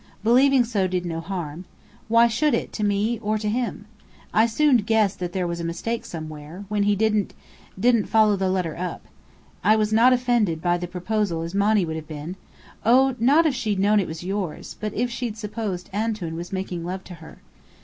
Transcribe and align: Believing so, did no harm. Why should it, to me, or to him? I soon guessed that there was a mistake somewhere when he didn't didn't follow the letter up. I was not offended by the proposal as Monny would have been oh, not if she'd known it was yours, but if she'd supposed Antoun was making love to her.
Believing 0.23 0.63
so, 0.63 0.87
did 0.87 1.05
no 1.05 1.19
harm. 1.19 1.65
Why 2.07 2.27
should 2.27 2.55
it, 2.55 2.73
to 2.73 2.83
me, 2.83 3.19
or 3.19 3.37
to 3.37 3.47
him? 3.47 3.85
I 4.33 4.47
soon 4.47 4.77
guessed 4.77 5.19
that 5.19 5.31
there 5.31 5.45
was 5.45 5.59
a 5.59 5.63
mistake 5.63 6.05
somewhere 6.05 6.65
when 6.69 6.81
he 6.89 6.95
didn't 6.95 7.35
didn't 7.79 8.07
follow 8.07 8.35
the 8.35 8.49
letter 8.49 8.75
up. 8.75 9.05
I 9.63 9.75
was 9.75 9.93
not 9.93 10.11
offended 10.11 10.59
by 10.59 10.79
the 10.79 10.87
proposal 10.87 11.43
as 11.43 11.53
Monny 11.53 11.85
would 11.85 11.97
have 11.97 12.07
been 12.07 12.35
oh, 12.83 13.13
not 13.19 13.45
if 13.45 13.53
she'd 13.53 13.77
known 13.77 13.99
it 13.99 14.07
was 14.07 14.23
yours, 14.23 14.75
but 14.79 14.91
if 14.95 15.11
she'd 15.11 15.37
supposed 15.37 15.87
Antoun 15.93 16.35
was 16.35 16.51
making 16.51 16.83
love 16.83 17.03
to 17.03 17.13
her. 17.21 17.37